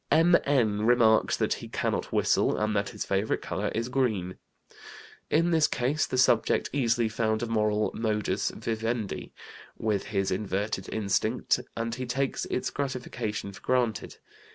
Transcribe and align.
M.N. 0.09 0.87
remarks 0.87 1.37
that 1.37 1.53
he 1.61 1.67
cannot 1.67 2.11
whistle, 2.11 2.57
and 2.57 2.75
that 2.75 2.89
his 2.89 3.05
favorite 3.05 3.43
color 3.43 3.71
is 3.75 3.87
green. 3.87 4.37
In 5.29 5.51
this 5.51 5.67
case 5.67 6.07
the 6.07 6.17
subject 6.17 6.71
easily 6.73 7.07
found 7.07 7.43
a 7.43 7.45
moral 7.45 7.91
modus 7.93 8.49
vivendi 8.49 9.31
with 9.77 10.05
his 10.05 10.31
inverted 10.31 10.89
instinct, 10.91 11.59
and 11.77 11.93
he 11.93 12.07
takes 12.07 12.45
its 12.45 12.71
gratification 12.71 13.51
for 13.53 13.61
granted. 13.61 14.17